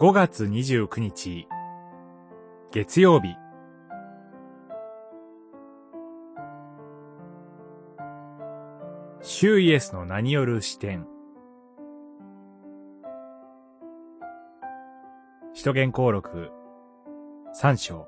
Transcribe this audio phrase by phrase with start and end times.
[0.00, 1.48] 5月29日、
[2.70, 3.34] 月曜日。
[9.20, 11.04] 主イエスの名による視点。
[15.52, 16.52] 使徒言行録、
[17.52, 18.06] 三章。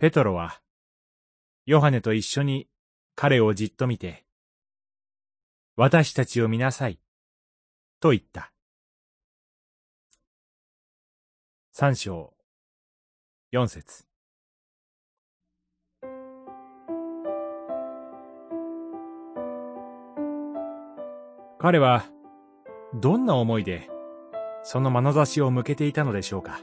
[0.00, 0.60] ペトロは、
[1.64, 2.66] ヨハネと一緒に
[3.14, 4.24] 彼をじっと見て、
[5.80, 6.98] 私たちを見なさい、
[8.00, 8.52] と言った。
[11.70, 12.34] 三章、
[13.52, 14.04] 四節。
[21.60, 22.06] 彼は、
[22.94, 23.88] どんな思いで、
[24.64, 26.58] その眼差しを向けていたのでしょうか。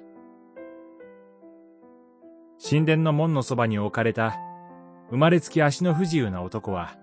[2.62, 4.36] 神殿の門のそばに置かれた、
[5.10, 6.98] 生まれつき足の不自由な男は、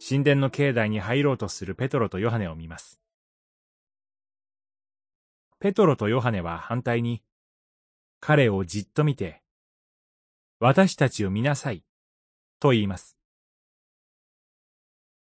[0.00, 3.00] 神殿の境内に入ろうとするペトロとヨハネを見ます。
[5.60, 7.22] ペトロとヨハネは反対に、
[8.20, 9.42] 彼をじっと見て、
[10.60, 11.84] 私たちを見なさい、
[12.60, 13.16] と言います。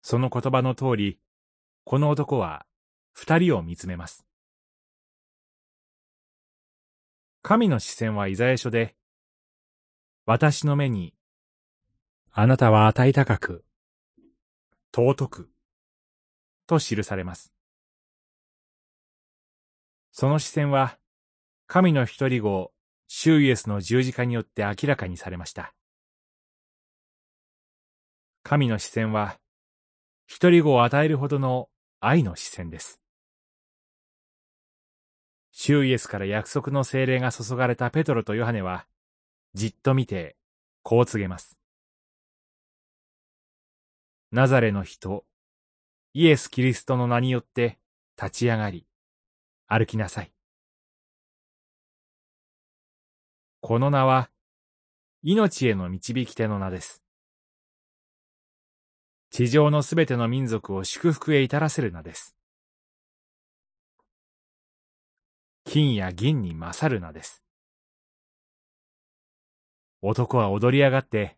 [0.02, 1.18] その言葉の通り、
[1.84, 2.66] この男は
[3.12, 4.24] 二人を見つめます。
[7.42, 8.94] 神の視線はイザヤ書で、
[10.26, 11.14] 私の目に、
[12.30, 13.64] あなたは値高く、
[14.92, 15.50] 尊く、
[16.66, 17.52] と記されます。
[20.10, 20.98] その視線は、
[21.66, 22.72] 神の一人子、
[23.06, 25.74] シューイエスの十字架によって明らかにされました。
[28.42, 29.38] 神の視線は、
[30.26, 31.68] 一人子を与えるほどの
[32.00, 33.00] 愛の視線です。
[35.52, 38.86] シューイエスから約束の精霊が注がれたペトロとヨハネは、
[39.54, 40.36] じっと見て、
[40.82, 41.59] こう告げます。
[44.32, 45.24] ナザレの人、
[46.14, 47.80] イエス・キリストの名によって
[48.16, 48.86] 立ち上がり、
[49.66, 50.32] 歩きなさい。
[53.60, 54.30] この名は、
[55.24, 57.02] 命への導き手の名です。
[59.30, 62.36] 地上のすべての民族を祝福へ至らせる名です。
[65.64, 67.42] 金や銀に勝る名です。
[70.02, 71.36] 男は踊り上がって、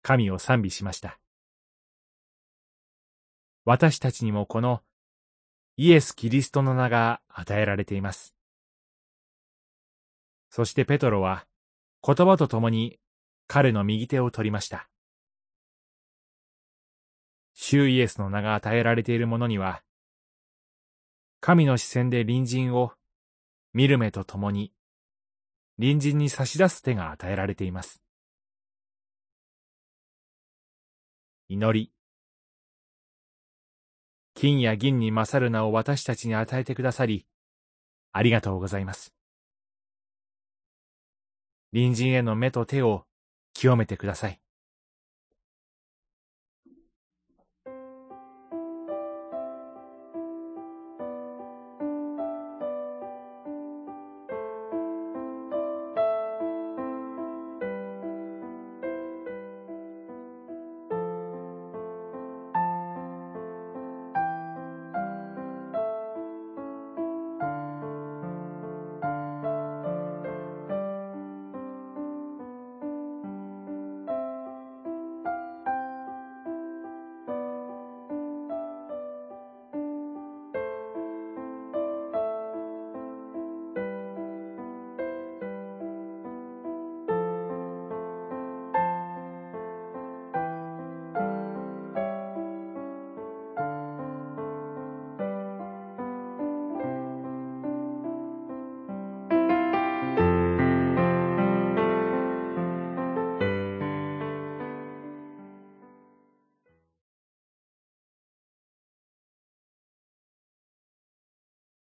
[0.00, 1.21] 神を賛美しました。
[3.64, 4.82] 私たちにもこの
[5.76, 8.34] イエス・キリストの名が与えられています。
[10.50, 11.46] そしてペトロは
[12.04, 12.98] 言葉と共に
[13.46, 14.88] 彼の右手を取りました。
[17.54, 19.82] 主イエスの名が与えられている者には、
[21.40, 22.92] 神の視線で隣人を
[23.72, 24.72] 見る目と共に
[25.78, 28.02] 隣人に差し出す手が与えられています。
[31.48, 31.92] 祈り
[34.34, 37.26] 金や銀に勝る名を私たちに与えてくださり、
[38.12, 39.14] ありがとうございます。
[41.72, 43.06] 隣人への目と手を
[43.54, 44.41] 清めてください。